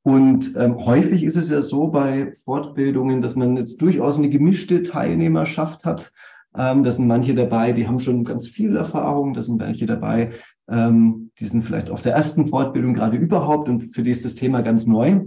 Und 0.07 0.55
ähm, 0.57 0.87
häufig 0.87 1.25
ist 1.25 1.35
es 1.35 1.51
ja 1.51 1.61
so 1.63 1.89
bei 1.89 2.37
Fortbildungen, 2.45 3.21
dass 3.21 3.35
man 3.35 3.57
jetzt 3.57 3.83
durchaus 3.83 4.17
eine 4.17 4.29
gemischte 4.29 4.83
Teilnehmerschaft 4.83 5.85
hat. 5.85 6.13
Ähm, 6.57 6.85
da 6.85 6.93
sind 6.93 7.09
manche 7.09 7.35
dabei, 7.35 7.73
die 7.73 7.89
haben 7.89 7.99
schon 7.99 8.23
ganz 8.23 8.47
viel 8.47 8.77
Erfahrung, 8.77 9.35
da 9.35 9.43
sind 9.43 9.59
manche 9.59 9.85
dabei, 9.85 10.31
ähm, 10.71 11.33
die 11.41 11.47
sind 11.47 11.65
vielleicht 11.65 11.91
auf 11.91 12.03
der 12.03 12.15
ersten 12.15 12.47
Fortbildung 12.47 12.95
gerade 12.95 13.17
überhaupt 13.17 13.69
und 13.69 13.97
für 13.97 14.05
die 14.05 14.13
ist 14.13 14.25
das 14.25 14.37
Thema 14.37 14.61
ganz 14.61 14.87
neu. 14.87 15.23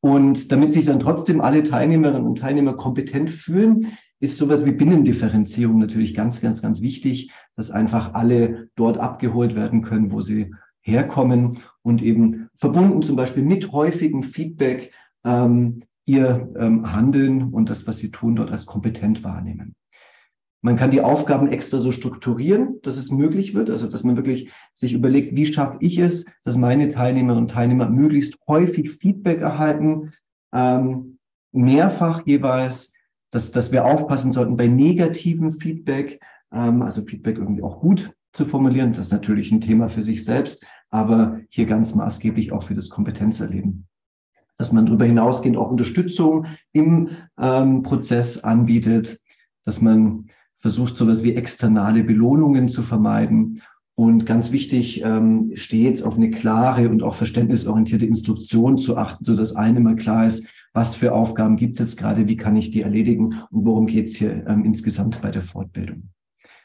Und 0.00 0.52
damit 0.52 0.74
sich 0.74 0.84
dann 0.84 1.00
trotzdem 1.00 1.40
alle 1.40 1.62
Teilnehmerinnen 1.62 2.26
und 2.26 2.36
Teilnehmer 2.36 2.74
kompetent 2.74 3.30
fühlen, 3.30 3.86
ist 4.20 4.36
sowas 4.36 4.66
wie 4.66 4.72
Binnendifferenzierung 4.72 5.78
natürlich 5.78 6.12
ganz, 6.12 6.42
ganz, 6.42 6.60
ganz 6.60 6.82
wichtig, 6.82 7.30
dass 7.56 7.70
einfach 7.70 8.12
alle 8.12 8.68
dort 8.76 8.98
abgeholt 8.98 9.56
werden 9.56 9.80
können, 9.80 10.12
wo 10.12 10.20
sie 10.20 10.50
herkommen 10.82 11.60
und 11.82 12.02
eben 12.02 12.48
verbunden 12.54 13.02
zum 13.02 13.16
Beispiel 13.16 13.42
mit 13.42 13.72
häufigem 13.72 14.22
Feedback 14.22 14.92
ähm, 15.24 15.82
ihr 16.04 16.48
ähm, 16.58 16.92
Handeln 16.92 17.52
und 17.52 17.68
das, 17.70 17.86
was 17.86 17.98
sie 17.98 18.10
tun, 18.10 18.36
dort 18.36 18.50
als 18.50 18.66
kompetent 18.66 19.22
wahrnehmen. 19.24 19.74
Man 20.60 20.76
kann 20.76 20.90
die 20.90 21.02
Aufgaben 21.02 21.48
extra 21.48 21.78
so 21.78 21.92
strukturieren, 21.92 22.80
dass 22.82 22.96
es 22.96 23.12
möglich 23.12 23.54
wird, 23.54 23.70
also 23.70 23.86
dass 23.86 24.02
man 24.02 24.16
wirklich 24.16 24.50
sich 24.74 24.92
überlegt, 24.92 25.36
wie 25.36 25.46
schaffe 25.46 25.76
ich 25.80 25.98
es, 25.98 26.26
dass 26.42 26.56
meine 26.56 26.88
Teilnehmerinnen 26.88 27.44
und 27.44 27.50
Teilnehmer 27.50 27.88
möglichst 27.88 28.38
häufig 28.48 28.90
Feedback 28.90 29.40
erhalten, 29.40 30.12
ähm, 30.52 31.18
mehrfach 31.52 32.26
jeweils, 32.26 32.92
dass, 33.30 33.52
dass 33.52 33.70
wir 33.70 33.84
aufpassen 33.84 34.32
sollten 34.32 34.56
bei 34.56 34.66
negativem 34.66 35.52
Feedback, 35.52 36.20
ähm, 36.52 36.82
also 36.82 37.02
Feedback 37.02 37.38
irgendwie 37.38 37.62
auch 37.62 37.80
gut 37.80 38.12
zu 38.32 38.44
formulieren. 38.44 38.92
Das 38.92 39.06
ist 39.06 39.12
natürlich 39.12 39.52
ein 39.52 39.60
Thema 39.60 39.88
für 39.88 40.02
sich 40.02 40.24
selbst, 40.24 40.66
aber 40.90 41.40
hier 41.48 41.66
ganz 41.66 41.94
maßgeblich 41.94 42.52
auch 42.52 42.62
für 42.62 42.74
das 42.74 42.88
Kompetenzerleben. 42.88 43.86
Dass 44.56 44.72
man 44.72 44.86
darüber 44.86 45.04
hinausgehend 45.04 45.56
auch 45.56 45.70
Unterstützung 45.70 46.46
im 46.72 47.10
ähm, 47.38 47.82
Prozess 47.82 48.42
anbietet, 48.42 49.20
dass 49.64 49.80
man 49.80 50.26
versucht, 50.58 50.96
sowas 50.96 51.22
wie 51.22 51.34
externe 51.34 52.02
Belohnungen 52.02 52.68
zu 52.68 52.82
vermeiden. 52.82 53.62
Und 53.94 54.26
ganz 54.26 54.52
wichtig, 54.52 55.02
ähm, 55.02 55.52
stets 55.54 56.02
auf 56.02 56.16
eine 56.16 56.30
klare 56.30 56.88
und 56.88 57.02
auch 57.02 57.14
verständnisorientierte 57.14 58.06
Instruktion 58.06 58.78
zu 58.78 58.96
achten, 58.96 59.24
so 59.24 59.36
dass 59.36 59.56
allen 59.56 59.76
immer 59.76 59.94
klar 59.94 60.26
ist, 60.26 60.46
was 60.72 60.94
für 60.94 61.12
Aufgaben 61.12 61.56
gibt 61.56 61.74
es 61.74 61.80
jetzt 61.80 61.96
gerade, 61.96 62.28
wie 62.28 62.36
kann 62.36 62.56
ich 62.56 62.70
die 62.70 62.82
erledigen 62.82 63.34
und 63.50 63.66
worum 63.66 63.86
geht 63.86 64.08
es 64.08 64.16
hier 64.16 64.46
ähm, 64.46 64.64
insgesamt 64.64 65.20
bei 65.20 65.30
der 65.30 65.42
Fortbildung. 65.42 66.10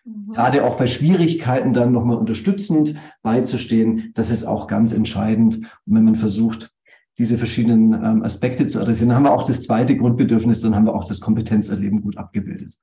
Mhm. 0.03 0.33
Gerade 0.33 0.65
auch 0.65 0.77
bei 0.77 0.87
Schwierigkeiten 0.87 1.73
dann 1.73 1.91
nochmal 1.91 2.17
unterstützend 2.17 2.95
beizustehen, 3.21 4.11
das 4.15 4.29
ist 4.29 4.45
auch 4.45 4.67
ganz 4.67 4.93
entscheidend. 4.93 5.57
Und 5.85 5.95
wenn 5.95 6.05
man 6.05 6.15
versucht, 6.15 6.71
diese 7.17 7.37
verschiedenen 7.37 7.93
ähm, 7.93 8.23
Aspekte 8.23 8.67
zu 8.67 8.79
adressieren, 8.79 9.09
dann 9.09 9.17
haben 9.17 9.25
wir 9.25 9.33
auch 9.33 9.43
das 9.43 9.61
zweite 9.61 9.95
Grundbedürfnis, 9.95 10.61
dann 10.61 10.75
haben 10.75 10.85
wir 10.85 10.95
auch 10.95 11.03
das 11.03 11.19
Kompetenzerleben 11.19 12.01
gut 12.01 12.17
abgebildet. 12.17 12.79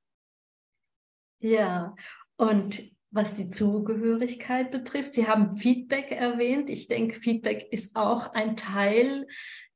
Ja, 1.40 1.94
und 2.36 2.90
was 3.10 3.34
die 3.34 3.50
Zugehörigkeit 3.50 4.70
betrifft, 4.70 5.14
Sie 5.14 5.26
haben 5.26 5.56
Feedback 5.56 6.12
erwähnt. 6.12 6.70
Ich 6.70 6.86
denke, 6.86 7.18
Feedback 7.18 7.66
ist 7.72 7.96
auch 7.96 8.34
ein 8.34 8.54
Teil 8.56 9.26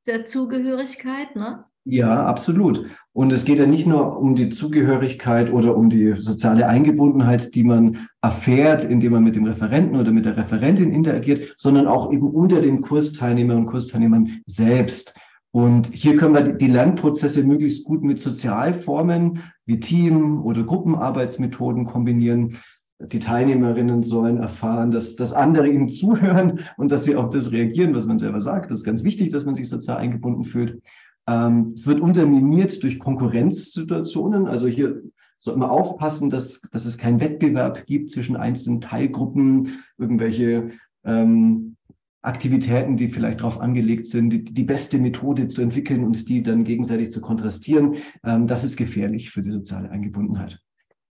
der 0.06 0.24
Zugehörigkeit, 0.24 1.34
ne? 1.34 1.64
Ja, 1.84 2.24
absolut. 2.24 2.86
Und 3.12 3.32
es 3.32 3.44
geht 3.44 3.58
ja 3.58 3.66
nicht 3.66 3.86
nur 3.86 4.18
um 4.18 4.34
die 4.34 4.48
Zugehörigkeit 4.48 5.52
oder 5.52 5.76
um 5.76 5.90
die 5.90 6.14
soziale 6.18 6.66
Eingebundenheit, 6.66 7.54
die 7.54 7.62
man 7.62 8.08
erfährt, 8.22 8.84
indem 8.84 9.12
man 9.12 9.22
mit 9.22 9.36
dem 9.36 9.44
Referenten 9.44 9.96
oder 9.96 10.10
mit 10.10 10.24
der 10.24 10.36
Referentin 10.36 10.92
interagiert, 10.92 11.54
sondern 11.58 11.86
auch 11.86 12.10
eben 12.10 12.28
unter 12.28 12.62
den 12.62 12.80
Kursteilnehmern 12.80 13.58
und 13.58 13.66
Kursteilnehmern 13.66 14.40
selbst. 14.46 15.14
Und 15.52 15.86
hier 15.92 16.16
können 16.16 16.34
wir 16.34 16.54
die 16.54 16.66
Lernprozesse 16.66 17.44
möglichst 17.44 17.84
gut 17.84 18.02
mit 18.02 18.20
Sozialformen 18.20 19.40
wie 19.66 19.78
Team- 19.78 20.42
oder 20.42 20.64
Gruppenarbeitsmethoden 20.64 21.84
kombinieren. 21.84 22.56
Die 23.00 23.20
Teilnehmerinnen 23.20 24.02
sollen 24.02 24.38
erfahren, 24.38 24.90
dass, 24.90 25.14
dass 25.14 25.32
andere 25.32 25.68
ihnen 25.68 25.88
zuhören 25.88 26.60
und 26.78 26.90
dass 26.90 27.04
sie 27.04 27.14
auf 27.14 27.28
das 27.28 27.52
reagieren, 27.52 27.94
was 27.94 28.06
man 28.06 28.18
selber 28.18 28.40
sagt. 28.40 28.70
Das 28.70 28.78
ist 28.78 28.84
ganz 28.84 29.04
wichtig, 29.04 29.30
dass 29.30 29.44
man 29.44 29.54
sich 29.54 29.68
sozial 29.68 29.98
eingebunden 29.98 30.44
fühlt. 30.44 30.80
Ähm, 31.26 31.72
es 31.74 31.86
wird 31.86 32.00
unterminiert 32.00 32.82
durch 32.82 32.98
Konkurrenzsituationen. 32.98 34.46
Also 34.46 34.66
hier 34.66 35.02
sollte 35.40 35.60
man 35.60 35.70
aufpassen, 35.70 36.30
dass, 36.30 36.62
dass 36.72 36.86
es 36.86 36.98
keinen 36.98 37.20
Wettbewerb 37.20 37.86
gibt 37.86 38.10
zwischen 38.10 38.36
einzelnen 38.36 38.80
Teilgruppen, 38.80 39.84
irgendwelche 39.98 40.70
ähm, 41.04 41.76
Aktivitäten, 42.22 42.96
die 42.96 43.08
vielleicht 43.08 43.40
darauf 43.40 43.60
angelegt 43.60 44.06
sind, 44.06 44.30
die, 44.30 44.44
die, 44.44 44.64
beste 44.64 44.98
Methode 44.98 45.46
zu 45.46 45.60
entwickeln 45.60 46.04
und 46.04 46.28
die 46.28 46.42
dann 46.42 46.64
gegenseitig 46.64 47.10
zu 47.10 47.20
kontrastieren, 47.20 47.96
ähm, 48.24 48.46
das 48.46 48.64
ist 48.64 48.76
gefährlich 48.76 49.30
für 49.30 49.42
die 49.42 49.50
soziale 49.50 49.90
Eingebundenheit. 49.90 50.58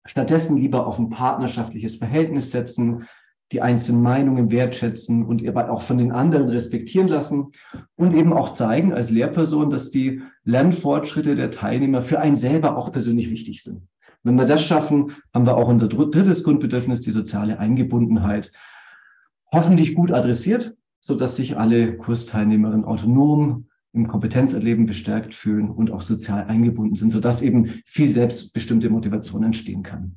Stattdessen 0.07 0.57
lieber 0.57 0.88
auf 0.88 0.97
ein 0.97 1.09
partnerschaftliches 1.09 1.95
Verhältnis 1.95 2.51
setzen, 2.51 3.05
die 3.52 3.62
einzelnen 3.62 4.02
Meinungen 4.02 4.52
wertschätzen 4.52 5.25
und 5.25 5.48
aber 5.48 5.70
auch 5.70 5.84
von 5.84 5.98
den 5.98 6.12
anderen 6.12 6.50
respektieren 6.50 7.08
lassen 7.08 7.52
und 7.96 8.14
eben 8.14 8.34
auch 8.34 8.54
zeigen 8.54 8.94
als 8.94 9.12
Lehrperson, 9.12 9.70
dass 9.70 9.92
die 9.92 10.22
Lernfortschritte 10.44 11.36
der 11.36 11.52
Teilnehmer 11.52 12.02
für 12.02 12.20
einen 12.20 12.36
selber 12.36 12.78
auch 12.78 12.92
persönlich 12.92 13.30
wichtig 13.30 13.62
sind. 13.64 13.88
Wenn 14.24 14.36
wir 14.36 14.46
das 14.46 14.64
schaffen, 14.64 15.12
haben 15.34 15.46
wir 15.46 15.56
auch 15.56 15.68
unser 15.68 15.88
drittes 15.88 16.44
Grundbedürfnis, 16.44 17.02
die 17.02 17.12
soziale 17.12 17.60
Eingebundenheit, 17.60 18.52
hoffentlich 19.52 19.94
gut 19.94 20.12
adressiert 20.12 20.75
so 21.06 21.14
dass 21.14 21.36
sich 21.36 21.56
alle 21.56 21.98
Kursteilnehmerinnen 21.98 22.84
autonom 22.84 23.68
im 23.94 24.08
Kompetenzerleben 24.08 24.88
bestärkt 24.88 25.36
fühlen 25.36 25.70
und 25.70 25.92
auch 25.92 26.02
sozial 26.02 26.46
eingebunden 26.46 26.96
sind, 26.96 27.12
sodass 27.12 27.44
eben 27.44 27.84
viel 27.86 28.10
selbstbestimmte 28.10 28.90
Motivation 28.90 29.44
entstehen 29.44 29.84
kann. 29.84 30.16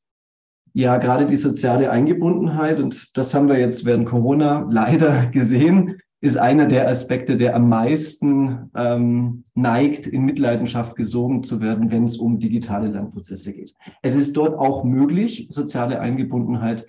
Ja, 0.73 0.96
gerade 0.96 1.26
die 1.26 1.37
soziale 1.37 1.90
Eingebundenheit, 1.90 2.80
und 2.80 3.14
das 3.16 3.34
haben 3.34 3.49
wir 3.49 3.58
jetzt 3.58 3.84
während 3.84 4.06
Corona 4.06 4.66
leider 4.70 5.26
gesehen, 5.26 6.00
ist 6.25 6.38
einer 6.38 6.64
der 6.64 6.88
Aspekte, 6.88 7.37
der 7.37 7.54
am 7.54 7.69
meisten 7.69 8.71
ähm, 8.75 9.45
neigt, 9.52 10.07
in 10.07 10.25
Mitleidenschaft 10.25 10.97
gesogen 10.97 11.43
zu 11.43 11.61
werden, 11.61 11.90
wenn 11.90 12.04
es 12.04 12.16
um 12.16 12.38
digitale 12.38 12.88
Lernprozesse 12.88 13.52
geht. 13.52 13.75
Es 14.00 14.16
ist 14.16 14.35
dort 14.35 14.59
auch 14.59 14.85
möglich, 14.85 15.49
soziale 15.50 16.00
Eingebundenheit 16.00 16.87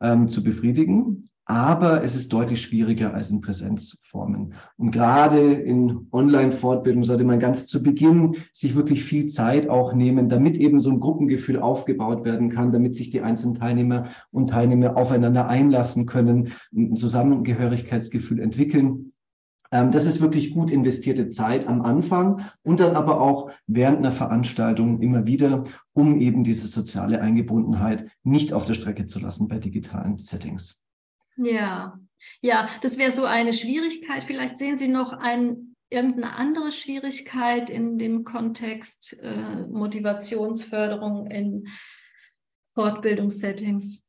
ähm, 0.00 0.28
zu 0.28 0.44
befriedigen 0.44 1.28
aber 1.48 2.04
es 2.04 2.14
ist 2.14 2.30
deutlich 2.34 2.60
schwieriger 2.60 3.14
als 3.14 3.30
in 3.30 3.40
Präsenzformen. 3.40 4.52
Und 4.76 4.90
gerade 4.90 5.54
in 5.54 6.06
Online-Fortbildung 6.12 7.04
sollte 7.04 7.24
man 7.24 7.40
ganz 7.40 7.66
zu 7.66 7.82
Beginn 7.82 8.36
sich 8.52 8.76
wirklich 8.76 9.02
viel 9.02 9.26
Zeit 9.26 9.66
auch 9.66 9.94
nehmen, 9.94 10.28
damit 10.28 10.58
eben 10.58 10.78
so 10.78 10.90
ein 10.90 11.00
Gruppengefühl 11.00 11.58
aufgebaut 11.58 12.26
werden 12.26 12.50
kann, 12.50 12.70
damit 12.70 12.96
sich 12.96 13.08
die 13.08 13.22
einzelnen 13.22 13.54
Teilnehmer 13.54 14.10
und 14.30 14.50
Teilnehmer 14.50 14.98
aufeinander 14.98 15.48
einlassen 15.48 16.04
können, 16.04 16.52
ein 16.76 16.96
Zusammengehörigkeitsgefühl 16.96 18.40
entwickeln. 18.40 19.14
Ähm, 19.72 19.90
das 19.90 20.04
ist 20.04 20.20
wirklich 20.20 20.52
gut 20.52 20.70
investierte 20.70 21.30
Zeit 21.30 21.66
am 21.66 21.80
Anfang 21.80 22.42
und 22.62 22.78
dann 22.78 22.94
aber 22.94 23.22
auch 23.22 23.50
während 23.66 23.98
einer 23.98 24.12
Veranstaltung 24.12 25.00
immer 25.00 25.26
wieder, 25.26 25.62
um 25.94 26.20
eben 26.20 26.44
diese 26.44 26.68
soziale 26.68 27.22
Eingebundenheit 27.22 28.06
nicht 28.22 28.52
auf 28.52 28.66
der 28.66 28.74
Strecke 28.74 29.06
zu 29.06 29.18
lassen 29.18 29.48
bei 29.48 29.58
digitalen 29.58 30.18
Settings. 30.18 30.84
Ja, 31.38 31.98
ja, 32.40 32.68
das 32.82 32.98
wäre 32.98 33.10
so 33.10 33.24
eine 33.24 33.52
Schwierigkeit. 33.52 34.24
Vielleicht 34.24 34.58
sehen 34.58 34.76
Sie 34.76 34.88
noch 34.88 35.12
ein, 35.12 35.76
irgendeine 35.88 36.34
andere 36.34 36.72
Schwierigkeit 36.72 37.70
in 37.70 37.98
dem 37.98 38.24
Kontext 38.24 39.18
äh, 39.22 39.66
Motivationsförderung 39.68 41.30
in 41.30 41.68
Fortbildungssettings. 42.74 44.02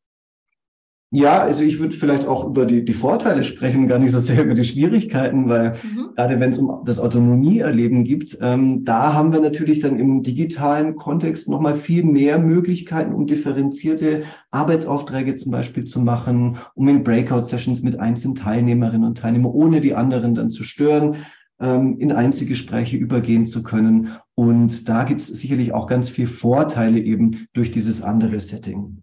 Ja, 1.11 1.41
also 1.41 1.63
ich 1.63 1.79
würde 1.79 1.95
vielleicht 1.95 2.27
auch 2.27 2.45
über 2.45 2.67
die, 2.67 2.85
die 2.85 2.93
Vorteile 2.93 3.43
sprechen, 3.43 3.87
gar 3.87 3.97
nicht 3.97 4.11
so 4.11 4.19
sehr 4.19 4.43
über 4.43 4.53
die 4.53 4.63
Schwierigkeiten, 4.63 5.49
weil 5.49 5.71
mhm. 5.71 6.09
gerade 6.15 6.39
wenn 6.39 6.51
es 6.51 6.59
um 6.59 6.83
das 6.85 6.99
Autonomieerleben 6.99 8.03
geht, 8.03 8.37
ähm, 8.41 8.85
da 8.85 9.11
haben 9.13 9.33
wir 9.33 9.39
natürlich 9.39 9.79
dann 9.79 9.97
im 9.97 10.21
digitalen 10.21 10.95
Kontext 10.95 11.49
nochmal 11.49 11.75
viel 11.75 12.03
mehr 12.03 12.37
Möglichkeiten, 12.37 13.15
um 13.15 13.25
differenzierte 13.25 14.21
Arbeitsaufträge 14.51 15.35
zum 15.35 15.51
Beispiel 15.51 15.85
zu 15.85 15.99
machen, 15.99 16.57
um 16.75 16.87
in 16.87 17.03
Breakout-Sessions 17.03 17.81
mit 17.81 17.99
einzelnen 17.99 18.35
Teilnehmerinnen 18.35 19.07
und 19.07 19.17
Teilnehmern, 19.17 19.51
ohne 19.51 19.81
die 19.81 19.95
anderen 19.95 20.35
dann 20.35 20.51
zu 20.51 20.63
stören, 20.63 21.15
ähm, 21.59 21.97
in 21.97 22.11
Einzelgespräche 22.11 22.97
übergehen 22.97 23.47
zu 23.47 23.63
können. 23.63 24.09
Und 24.35 24.87
da 24.87 25.05
gibt 25.05 25.21
es 25.21 25.27
sicherlich 25.27 25.73
auch 25.73 25.87
ganz 25.87 26.07
viel 26.07 26.27
Vorteile 26.27 26.99
eben 26.99 27.47
durch 27.53 27.71
dieses 27.71 28.03
andere 28.03 28.39
Setting. 28.39 29.01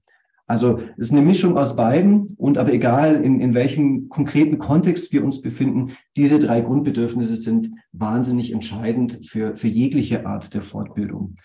Also 0.48 0.78
es 0.96 1.08
ist 1.08 1.12
eine 1.12 1.22
Mischung 1.22 1.58
aus 1.58 1.74
beiden 1.74 2.28
und 2.38 2.56
aber 2.56 2.72
egal, 2.72 3.16
in, 3.22 3.40
in 3.40 3.52
welchem 3.54 4.08
konkreten 4.08 4.58
Kontext 4.58 5.12
wir 5.12 5.24
uns 5.24 5.42
befinden, 5.42 5.96
diese 6.16 6.38
drei 6.38 6.60
Grundbedürfnisse 6.60 7.36
sind 7.36 7.70
wahnsinnig 7.92 8.52
entscheidend 8.52 9.26
für, 9.26 9.56
für 9.56 9.66
jegliche 9.66 10.24
Art 10.24 10.54
der 10.54 10.62
Fortbildung. 10.62 11.36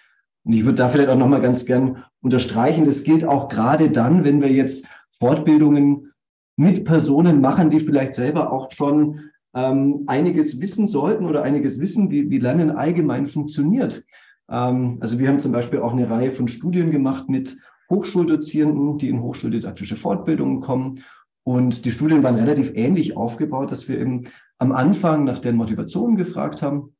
Und 0.43 0.53
ich 0.53 0.65
würde 0.65 0.77
da 0.77 0.89
vielleicht 0.89 1.09
auch 1.09 1.17
nochmal 1.17 1.41
ganz 1.41 1.65
gern 1.65 2.03
unterstreichen, 2.21 2.85
das 2.85 3.03
gilt 3.03 3.25
auch 3.25 3.47
gerade 3.47 3.89
dann, 3.89 4.23
wenn 4.23 4.41
wir 4.41 4.51
jetzt 4.51 4.87
Fortbildungen 5.11 6.11
mit 6.55 6.85
Personen 6.85 7.41
machen, 7.41 7.71
die 7.71 7.79
vielleicht 7.79 8.13
selber 8.13 8.51
auch 8.51 8.71
schon 8.71 9.31
ähm, 9.55 10.03
einiges 10.07 10.61
wissen 10.61 10.87
sollten 10.87 11.25
oder 11.25 11.43
einiges 11.43 11.79
wissen, 11.79 12.11
wie, 12.11 12.29
wie 12.29 12.37
Lernen 12.37 12.71
allgemein 12.71 13.25
funktioniert. 13.25 14.03
Ähm, 14.49 14.97
also 14.99 15.17
wir 15.17 15.27
haben 15.27 15.39
zum 15.39 15.51
Beispiel 15.51 15.79
auch 15.79 15.93
eine 15.93 16.09
Reihe 16.09 16.31
von 16.31 16.47
Studien 16.47 16.91
gemacht 16.91 17.29
mit 17.29 17.57
Hochschuldozierenden, 17.91 18.97
die 18.97 19.09
in 19.09 19.21
hochschuldidaktische 19.21 19.95
Fortbildungen 19.95 20.61
kommen. 20.61 21.03
Und 21.43 21.85
die 21.85 21.91
Studien 21.91 22.23
waren 22.23 22.35
relativ 22.35 22.71
ähnlich 22.73 23.15
aufgebaut, 23.15 23.71
dass 23.71 23.87
wir 23.87 23.99
eben 23.99 24.23
am 24.57 24.71
Anfang 24.71 25.25
nach 25.25 25.39
den 25.39 25.55
Motivationen 25.55 26.15
gefragt 26.15 26.63
haben, 26.63 26.95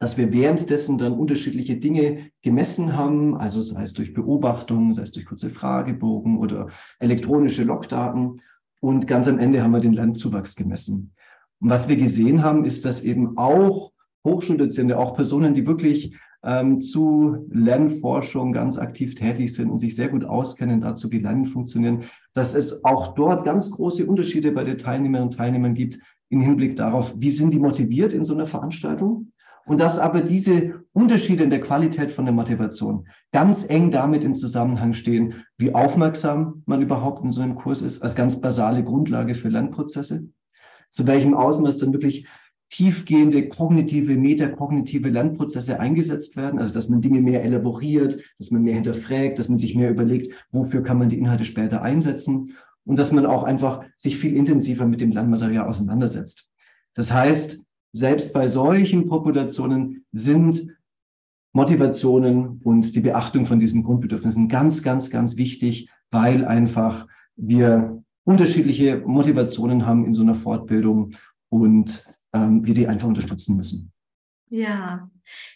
dass 0.00 0.18
wir 0.18 0.32
währenddessen 0.32 0.98
dann 0.98 1.12
unterschiedliche 1.12 1.76
Dinge 1.76 2.30
gemessen 2.42 2.96
haben, 2.96 3.36
also 3.36 3.60
sei 3.60 3.82
es 3.84 3.92
durch 3.92 4.12
Beobachtung, 4.12 4.92
sei 4.92 5.02
es 5.02 5.12
durch 5.12 5.24
kurze 5.24 5.50
Fragebogen 5.50 6.38
oder 6.38 6.68
elektronische 6.98 7.64
Logdaten. 7.64 8.40
Und 8.80 9.06
ganz 9.06 9.28
am 9.28 9.38
Ende 9.38 9.62
haben 9.62 9.72
wir 9.72 9.80
den 9.80 9.94
Lernzuwachs 9.94 10.56
gemessen. 10.56 11.14
Und 11.60 11.70
was 11.70 11.88
wir 11.88 11.96
gesehen 11.96 12.42
haben, 12.42 12.64
ist, 12.64 12.84
dass 12.84 13.02
eben 13.02 13.38
auch 13.38 13.92
Hochschuldozierende, 14.26 14.98
auch 14.98 15.14
Personen, 15.14 15.54
die 15.54 15.66
wirklich 15.66 16.18
ähm, 16.44 16.80
zu 16.80 17.46
Lernforschung 17.50 18.52
ganz 18.52 18.78
aktiv 18.78 19.14
tätig 19.14 19.54
sind 19.54 19.70
und 19.70 19.78
sich 19.78 19.96
sehr 19.96 20.08
gut 20.08 20.24
auskennen 20.24 20.80
dazu, 20.80 21.10
wie 21.10 21.18
Lernen 21.18 21.46
funktionieren, 21.46 22.04
dass 22.34 22.54
es 22.54 22.84
auch 22.84 23.14
dort 23.14 23.44
ganz 23.44 23.70
große 23.70 24.06
Unterschiede 24.06 24.52
bei 24.52 24.64
den 24.64 24.78
Teilnehmerinnen 24.78 25.30
und 25.30 25.36
Teilnehmern 25.36 25.74
gibt 25.74 25.98
im 26.28 26.40
Hinblick 26.40 26.76
darauf, 26.76 27.14
wie 27.16 27.30
sind 27.30 27.52
die 27.52 27.58
motiviert 27.58 28.12
in 28.12 28.24
so 28.24 28.34
einer 28.34 28.46
Veranstaltung? 28.46 29.32
Und 29.66 29.80
dass 29.80 29.98
aber 29.98 30.20
diese 30.20 30.84
Unterschiede 30.92 31.42
in 31.42 31.50
der 31.50 31.60
Qualität 31.60 32.12
von 32.12 32.26
der 32.26 32.34
Motivation 32.34 33.08
ganz 33.32 33.68
eng 33.70 33.90
damit 33.90 34.22
im 34.22 34.34
Zusammenhang 34.34 34.92
stehen, 34.92 35.44
wie 35.56 35.74
aufmerksam 35.74 36.62
man 36.66 36.82
überhaupt 36.82 37.24
in 37.24 37.32
so 37.32 37.40
einem 37.40 37.54
Kurs 37.54 37.80
ist, 37.80 38.02
als 38.02 38.14
ganz 38.14 38.38
basale 38.38 38.84
Grundlage 38.84 39.34
für 39.34 39.48
Lernprozesse, 39.48 40.28
zu 40.90 41.06
welchem 41.06 41.34
Ausmaß 41.34 41.78
dann 41.78 41.94
wirklich 41.94 42.26
tiefgehende 42.70 43.48
kognitive, 43.48 44.16
metakognitive 44.16 45.08
Lernprozesse 45.08 45.78
eingesetzt 45.78 46.36
werden, 46.36 46.58
also 46.58 46.72
dass 46.72 46.88
man 46.88 47.00
Dinge 47.00 47.20
mehr 47.20 47.44
elaboriert, 47.44 48.18
dass 48.38 48.50
man 48.50 48.62
mehr 48.62 48.74
hinterfragt, 48.74 49.38
dass 49.38 49.48
man 49.48 49.58
sich 49.58 49.74
mehr 49.74 49.90
überlegt, 49.90 50.34
wofür 50.50 50.82
kann 50.82 50.98
man 50.98 51.08
die 51.08 51.18
Inhalte 51.18 51.44
später 51.44 51.82
einsetzen 51.82 52.54
und 52.84 52.98
dass 52.98 53.12
man 53.12 53.26
auch 53.26 53.44
einfach 53.44 53.84
sich 53.96 54.18
viel 54.18 54.36
intensiver 54.36 54.86
mit 54.86 55.00
dem 55.00 55.12
Lernmaterial 55.12 55.68
auseinandersetzt. 55.68 56.50
Das 56.94 57.12
heißt, 57.12 57.62
selbst 57.92 58.32
bei 58.32 58.48
solchen 58.48 59.06
Populationen 59.06 60.04
sind 60.12 60.68
Motivationen 61.52 62.60
und 62.64 62.96
die 62.96 63.00
Beachtung 63.00 63.46
von 63.46 63.60
diesen 63.60 63.84
Grundbedürfnissen 63.84 64.48
ganz, 64.48 64.82
ganz, 64.82 65.10
ganz 65.10 65.36
wichtig, 65.36 65.88
weil 66.10 66.44
einfach 66.44 67.06
wir 67.36 68.02
unterschiedliche 68.24 69.02
Motivationen 69.06 69.86
haben 69.86 70.04
in 70.04 70.14
so 70.14 70.22
einer 70.22 70.34
Fortbildung 70.34 71.10
und 71.50 72.04
ähm, 72.34 72.64
wir 72.66 72.74
die 72.74 72.86
einfach 72.86 73.08
unterstützen 73.08 73.56
müssen. 73.56 73.92
Ja, 74.50 75.10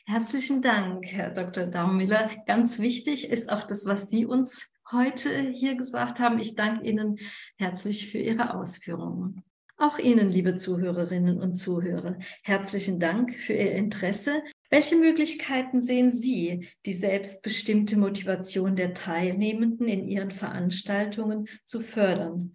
herzlichen 0.06 0.62
Dank, 0.62 1.06
Herr 1.06 1.30
Dr. 1.30 1.66
Daumiller. 1.66 2.30
Ganz 2.46 2.78
wichtig 2.78 3.28
ist 3.28 3.50
auch 3.50 3.64
das, 3.64 3.84
was 3.84 4.08
Sie 4.08 4.24
uns 4.24 4.70
heute 4.90 5.50
hier 5.50 5.74
gesagt 5.76 6.20
haben. 6.20 6.38
Ich 6.38 6.54
danke 6.54 6.86
Ihnen 6.86 7.18
herzlich 7.56 8.10
für 8.10 8.18
Ihre 8.18 8.54
Ausführungen. 8.54 9.42
Auch 9.76 9.98
Ihnen, 9.98 10.28
liebe 10.28 10.56
Zuhörerinnen 10.56 11.38
und 11.38 11.56
Zuhörer, 11.56 12.18
herzlichen 12.42 12.98
Dank 12.98 13.34
für 13.34 13.52
Ihr 13.52 13.72
Interesse. 13.72 14.42
Welche 14.70 14.96
Möglichkeiten 14.96 15.82
sehen 15.82 16.12
Sie, 16.12 16.68
die 16.84 16.92
selbstbestimmte 16.92 17.96
Motivation 17.96 18.74
der 18.74 18.94
Teilnehmenden 18.94 19.86
in 19.86 20.08
Ihren 20.08 20.32
Veranstaltungen 20.32 21.46
zu 21.64 21.80
fördern? 21.80 22.54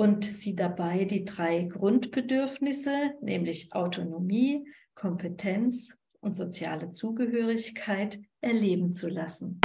Und 0.00 0.24
sie 0.24 0.56
dabei 0.56 1.04
die 1.04 1.26
drei 1.26 1.64
Grundbedürfnisse, 1.64 3.12
nämlich 3.20 3.74
Autonomie, 3.74 4.66
Kompetenz 4.94 5.94
und 6.20 6.38
soziale 6.38 6.90
Zugehörigkeit, 6.90 8.18
erleben 8.40 8.94
zu 8.94 9.10
lassen. 9.10 9.60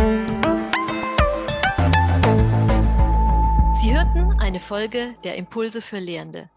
Sie 3.80 3.96
hörten 3.96 4.38
eine 4.42 4.60
Folge 4.60 5.14
der 5.24 5.38
Impulse 5.38 5.80
für 5.80 6.00
Lehrende. 6.00 6.50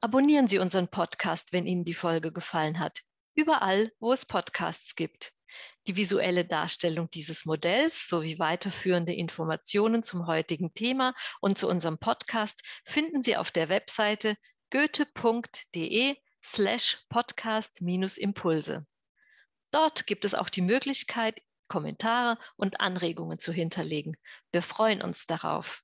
Abonnieren 0.00 0.48
Sie 0.48 0.58
unseren 0.58 0.88
Podcast, 0.88 1.52
wenn 1.52 1.66
Ihnen 1.66 1.84
die 1.84 1.92
Folge 1.92 2.32
gefallen 2.32 2.80
hat. 2.80 3.02
Überall, 3.34 3.92
wo 4.00 4.14
es 4.14 4.24
Podcasts 4.24 4.96
gibt. 4.96 5.34
Die 5.86 5.96
visuelle 5.96 6.44
Darstellung 6.44 7.10
dieses 7.10 7.46
Modells 7.46 8.06
sowie 8.08 8.38
weiterführende 8.38 9.14
Informationen 9.14 10.02
zum 10.02 10.26
heutigen 10.26 10.74
Thema 10.74 11.14
und 11.40 11.58
zu 11.58 11.68
unserem 11.68 11.98
Podcast 11.98 12.62
finden 12.84 13.22
Sie 13.22 13.36
auf 13.36 13.50
der 13.50 13.68
Webseite 13.68 14.36
goethe.de 14.70 16.16
slash 16.44 16.98
podcast-impulse. 17.08 18.86
Dort 19.70 20.06
gibt 20.06 20.24
es 20.24 20.34
auch 20.34 20.48
die 20.48 20.62
Möglichkeit, 20.62 21.40
Kommentare 21.68 22.38
und 22.56 22.80
Anregungen 22.80 23.38
zu 23.38 23.52
hinterlegen. 23.52 24.16
Wir 24.52 24.62
freuen 24.62 25.00
uns 25.00 25.26
darauf. 25.26 25.82